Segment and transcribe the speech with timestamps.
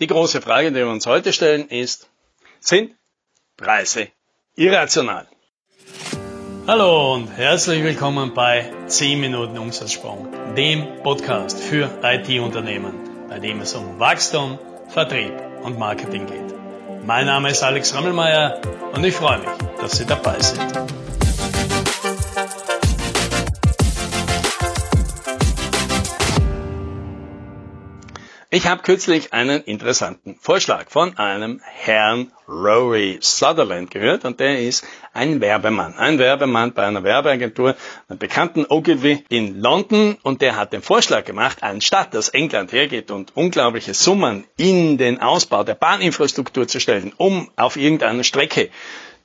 [0.00, 2.08] Die große Frage, die wir uns heute stellen, ist,
[2.60, 2.94] sind
[3.56, 4.06] Preise
[4.54, 5.26] irrational?
[6.68, 12.94] Hallo und herzlich willkommen bei 10 Minuten Umsatzsprung, dem Podcast für IT-Unternehmen,
[13.28, 15.32] bei dem es um Wachstum, Vertrieb
[15.64, 16.54] und Marketing geht.
[17.04, 18.60] Mein Name ist Alex Rammelmeier
[18.94, 21.07] und ich freue mich, dass Sie dabei sind.
[28.50, 34.86] Ich habe kürzlich einen interessanten Vorschlag von einem Herrn Rory Sutherland gehört und der ist
[35.12, 35.98] ein Werbemann.
[35.98, 37.76] Ein Werbemann bei einer Werbeagentur,
[38.08, 43.10] einem bekannten Ogilvy in London und der hat den Vorschlag gemacht, anstatt dass England hergeht
[43.10, 48.70] und unglaubliche Summen in den Ausbau der Bahninfrastruktur zu stellen, um auf irgendeiner Strecke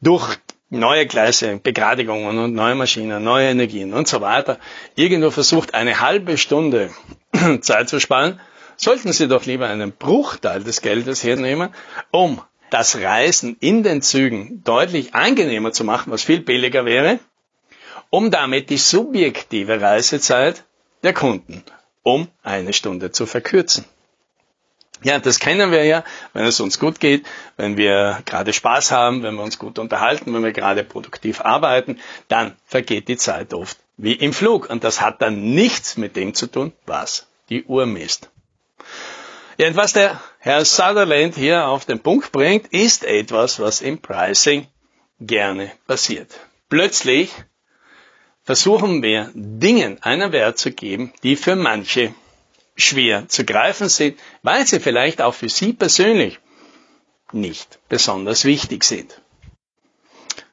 [0.02, 0.38] durch
[0.70, 4.60] neue Gleise, Begradigungen und neue Maschinen, neue Energien und so weiter,
[4.96, 6.90] irgendwo versucht, eine halbe Stunde
[7.62, 8.42] Zeit zu sparen,
[8.78, 11.74] sollten Sie doch lieber einen Bruchteil des Geldes hernehmen,
[12.12, 17.20] um das Reisen in den Zügen deutlich angenehmer zu machen, was viel billiger wäre,
[18.10, 20.64] um damit die subjektive Reisezeit
[21.04, 21.64] der Kunden
[22.04, 23.86] um eine Stunde zu verkürzen.
[25.04, 27.26] Ja, das kennen wir ja, wenn es uns gut geht,
[27.58, 32.00] wenn wir gerade Spaß haben, wenn wir uns gut unterhalten, wenn wir gerade produktiv arbeiten,
[32.30, 34.70] dann vergeht die Zeit oft wie im Flug.
[34.70, 38.30] Und das hat dann nichts mit dem zu tun, was die Uhr misst.
[39.68, 44.68] Und was der Herr Sutherland hier auf den Punkt bringt, ist etwas, was im Pricing
[45.20, 46.28] gerne passiert.
[46.68, 47.32] Plötzlich
[48.44, 52.14] versuchen wir Dingen einen Wert zu geben, die für manche
[52.76, 56.40] schwer zu greifen sind, weil sie vielleicht auch für Sie persönlich
[57.32, 59.22] nicht besonders wichtig sind.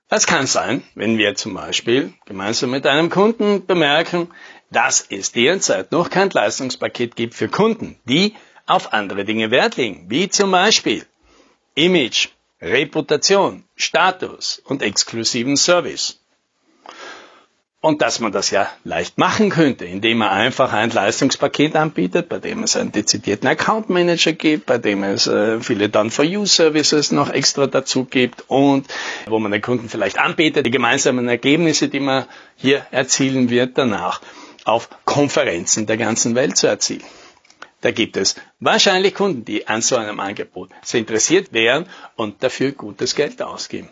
[0.08, 4.28] Das kann sein, wenn wir zum Beispiel gemeinsam mit einem Kunden bemerken,
[4.70, 8.34] dass es derzeit noch kein Leistungspaket gibt für Kunden, die
[8.70, 11.04] auf andere Dinge Wert legen, wie zum Beispiel
[11.74, 12.28] Image,
[12.60, 16.20] Reputation, Status und exklusiven Service.
[17.82, 22.39] Und dass man das ja leicht machen könnte, indem man einfach ein Leistungspaket anbietet, bei
[22.39, 27.66] dem es einen dezidierten Account Manager gibt, bei dem es äh, viele Done-for-You-Services noch extra
[27.66, 28.86] dazu gibt und
[29.27, 34.20] wo man den Kunden vielleicht anbietet, die gemeinsamen Ergebnisse, die man hier erzielen wird, danach
[34.64, 37.05] auf Konferenzen der ganzen Welt zu erzielen.
[37.80, 42.73] Da gibt es wahrscheinlich Kunden, die an so einem Angebot sehr interessiert wären und dafür
[42.73, 43.89] gutes Geld ausgeben.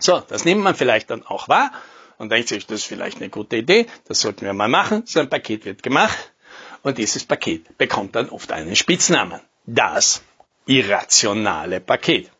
[0.00, 1.72] So, das nimmt man vielleicht dann auch wahr
[2.18, 5.02] und denkt sich, das ist vielleicht eine gute Idee, das sollten wir mal machen.
[5.06, 6.32] So ein Paket wird gemacht
[6.82, 9.40] und dieses Paket bekommt dann oft einen Spitznamen.
[9.66, 10.22] Das
[10.66, 12.30] irrationale Paket.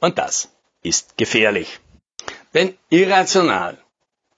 [0.00, 0.50] Und das
[0.82, 1.80] ist gefährlich.
[2.52, 3.78] Denn irrational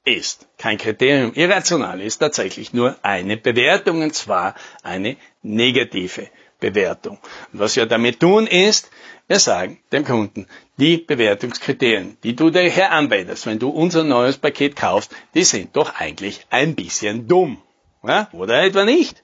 [0.07, 1.35] ist kein Kriterium.
[1.35, 6.29] Irrational ist tatsächlich nur eine Bewertung und zwar eine negative
[6.61, 7.19] Bewertung.
[7.53, 8.91] Und was wir damit tun ist,
[9.27, 10.47] wir sagen dem Kunden,
[10.79, 15.75] die Bewertungskriterien, die du dir hier anwendest, wenn du unser neues Paket kaufst, die sind
[15.75, 17.61] doch eigentlich ein bisschen dumm.
[18.07, 18.29] Ja?
[18.33, 19.23] Oder etwa nicht?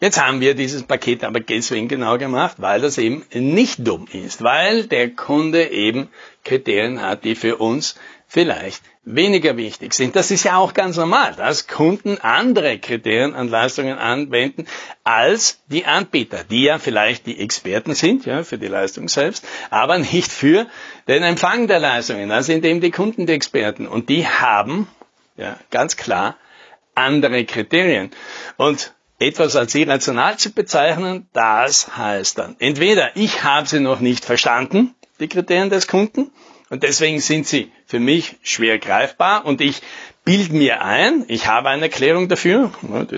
[0.00, 4.44] Jetzt haben wir dieses Paket aber deswegen genau gemacht, weil das eben nicht dumm ist,
[4.44, 6.08] weil der Kunde eben
[6.44, 7.96] Kriterien hat, die für uns
[8.28, 10.14] vielleicht weniger wichtig sind.
[10.14, 14.66] Das ist ja auch ganz normal, dass Kunden andere Kriterien an Leistungen anwenden
[15.02, 19.98] als die Anbieter, die ja vielleicht die Experten sind, ja, für die Leistung selbst, aber
[19.98, 20.66] nicht für
[21.08, 22.28] den Empfang der Leistungen.
[22.28, 24.86] Da sind eben die Kunden die Experten und die haben,
[25.36, 26.36] ja, ganz klar
[26.94, 28.10] andere Kriterien.
[28.58, 34.24] Und etwas als irrational zu bezeichnen, das heißt dann, entweder ich habe sie noch nicht
[34.24, 36.30] verstanden, die Kriterien des Kunden,
[36.70, 39.82] und deswegen sind sie für mich schwer greifbar und ich
[40.24, 42.70] bild mir ein, ich habe eine Erklärung dafür.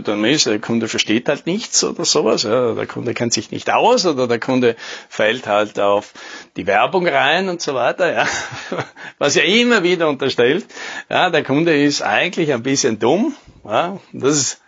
[0.04, 4.06] Dann ist, der Kunde versteht halt nichts oder sowas, der Kunde kennt sich nicht aus
[4.06, 4.76] oder der Kunde
[5.08, 6.12] fällt halt auf
[6.56, 8.28] die Werbung rein und so weiter.
[9.18, 10.66] Was ja immer wieder unterstellt,
[11.08, 13.34] der Kunde ist eigentlich ein bisschen dumm.
[13.64, 14.60] Das ist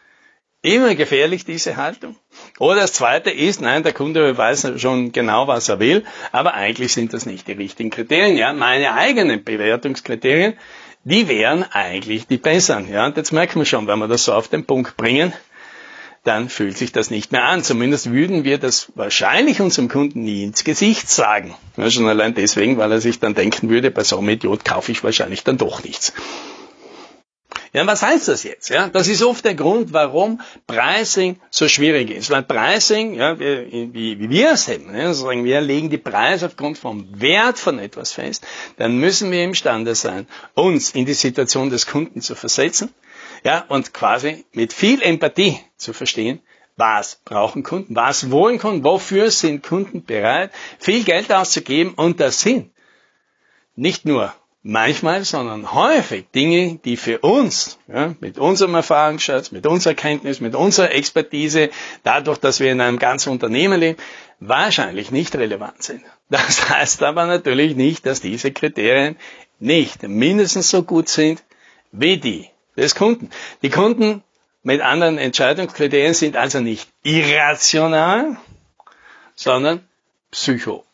[0.63, 2.17] immer gefährlich, diese Haltung.
[2.59, 6.93] Oder das zweite ist, nein, der Kunde weiß schon genau, was er will, aber eigentlich
[6.93, 8.37] sind das nicht die richtigen Kriterien.
[8.37, 10.55] Ja, meine eigenen Bewertungskriterien,
[11.05, 12.89] die wären eigentlich die besseren.
[12.89, 15.33] Ja, und jetzt merken wir schon, wenn wir das so auf den Punkt bringen,
[16.25, 17.65] dann fühlt sich das nicht mehr an.
[17.65, 21.55] Zumindest würden wir das wahrscheinlich unserem Kunden nie ins Gesicht sagen.
[21.77, 24.93] Ja, schon allein deswegen, weil er sich dann denken würde, bei so einem Idiot kaufe
[24.93, 26.13] ich wahrscheinlich dann doch nichts.
[27.73, 28.69] Ja, was heißt das jetzt?
[28.69, 32.31] Ja, das ist oft der Grund, warum Pricing so schwierig ist.
[32.31, 36.77] Weil Pricing, ja, wie, wie wir es hätten, ja, sagen wir legen die Preise aufgrund
[36.77, 38.47] vom Wert von etwas fest,
[38.77, 42.93] dann müssen wir imstande sein, uns in die Situation des Kunden zu versetzen,
[43.43, 46.43] ja, und quasi mit viel Empathie zu verstehen,
[46.77, 47.95] Was brauchen Kunden?
[47.97, 48.85] Was wollen Kunden?
[48.85, 51.95] Wofür sind Kunden bereit, viel Geld auszugeben?
[51.95, 52.71] Und das sind
[53.77, 59.95] nicht nur manchmal, sondern häufig Dinge, die für uns, ja, mit unserem Erfahrungsschatz, mit unserer
[59.95, 61.71] Kenntnis, mit unserer Expertise,
[62.05, 63.99] dadurch, dass wir in einem ganzen Unternehmen leben,
[64.41, 66.03] wahrscheinlich nicht relevant sind.
[66.31, 69.17] Das heißt aber natürlich nicht, dass diese Kriterien
[69.59, 71.43] nicht mindestens so gut sind
[71.93, 73.31] wie die des Kunden.
[73.63, 74.23] Die Kunden
[74.63, 78.37] mit anderen Entscheidungskriterien sind also nicht irrational,
[79.35, 79.87] sondern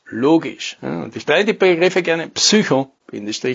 [0.08, 0.76] psychologisch.
[0.81, 2.90] Und ich drehe die Begriffe gerne psycho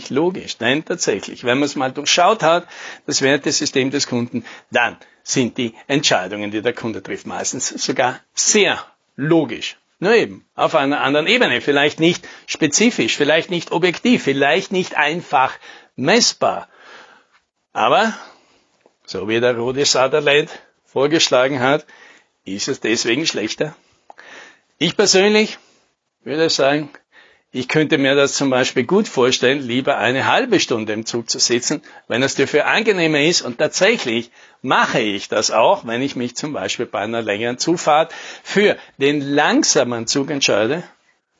[0.09, 0.57] logisch.
[0.57, 2.67] Denn tatsächlich, wenn man es mal durchschaut hat,
[3.05, 8.83] das Wertesystem des Kunden, dann sind die Entscheidungen, die der Kunde trifft, meistens sogar sehr
[9.15, 9.77] logisch.
[9.99, 11.61] Nur eben auf einer anderen Ebene.
[11.61, 15.53] Vielleicht nicht spezifisch, vielleicht nicht objektiv, vielleicht nicht einfach
[15.95, 16.67] messbar.
[17.71, 18.13] Aber,
[19.05, 20.49] so wie der Rudi Sutherland
[20.85, 21.85] vorgeschlagen hat,
[22.43, 23.75] ist es deswegen schlechter.
[24.77, 25.57] Ich persönlich
[26.25, 26.89] würde sagen,
[27.55, 31.37] ich könnte mir das zum Beispiel gut vorstellen, lieber eine halbe Stunde im Zug zu
[31.37, 33.43] sitzen, wenn es dafür angenehmer ist.
[33.43, 34.31] Und tatsächlich
[34.63, 38.11] mache ich das auch, wenn ich mich zum Beispiel bei einer längeren Zufahrt
[38.43, 40.81] für den langsamen Zug entscheide,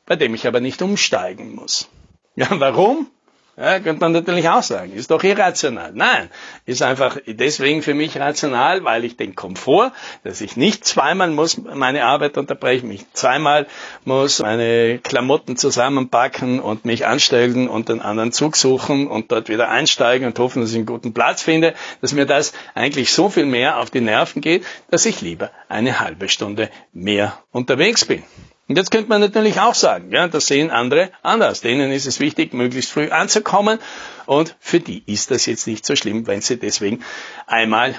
[0.06, 1.88] bei dem ich aber nicht umsteigen muss.
[2.36, 3.10] Ja, warum?
[3.56, 5.92] Ja, könnte man natürlich auch sagen, ist doch irrational.
[5.94, 6.28] Nein,
[6.66, 9.92] ist einfach deswegen für mich rational, weil ich den Komfort,
[10.24, 13.68] dass ich nicht zweimal muss meine Arbeit unterbrechen, mich zweimal
[14.04, 19.68] muss meine Klamotten zusammenpacken und mich anstellen und einen anderen Zug suchen und dort wieder
[19.68, 23.46] einsteigen und hoffen, dass ich einen guten Platz finde, dass mir das eigentlich so viel
[23.46, 28.24] mehr auf die Nerven geht, dass ich lieber eine halbe Stunde mehr unterwegs bin.
[28.66, 31.60] Und jetzt könnte man natürlich auch sagen, ja, das sehen andere anders.
[31.60, 33.78] Denen ist es wichtig, möglichst früh anzukommen.
[34.24, 37.04] Und für die ist das jetzt nicht so schlimm, wenn sie deswegen
[37.46, 37.94] einmal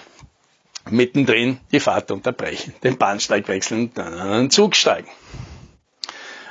[0.89, 5.09] mittendrin die Fahrt unterbrechen, den Bahnsteig wechseln und dann an einen Zug steigen.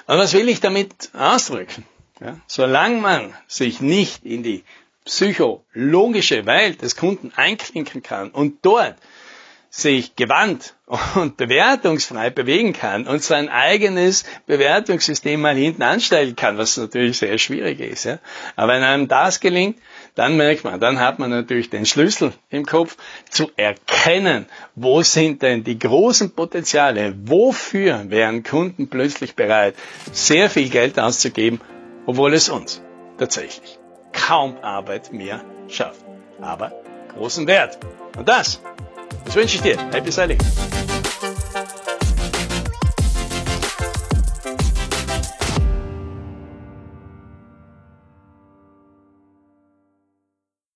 [0.07, 1.85] Und was will ich damit ausdrücken?
[2.21, 4.63] Ja, solange man sich nicht in die
[5.05, 8.97] psychologische Welt des Kunden einklinken kann und dort
[9.77, 10.77] sich gewandt
[11.17, 17.39] und bewertungsfrei bewegen kann und sein eigenes Bewertungssystem mal hinten anstellen kann, was natürlich sehr
[17.39, 18.05] schwierig ist.
[18.05, 18.21] Ja.
[18.55, 19.79] Aber wenn einem das gelingt,
[20.15, 22.97] dann merkt man, dann hat man natürlich den Schlüssel im Kopf
[23.29, 29.75] zu erkennen, wo sind denn die großen Potenziale, wofür wären Kunden plötzlich bereit,
[30.13, 31.61] sehr viel Geld auszugeben,
[32.07, 32.81] obwohl es uns
[33.19, 33.81] tatsächlich
[34.13, 36.05] kaum Arbeit mehr schafft,
[36.41, 36.71] aber
[37.17, 37.81] großen Wert.
[38.17, 38.61] Und das
[39.35, 39.77] Söyleyin işte.
[39.93, 40.41] Hep iyilik.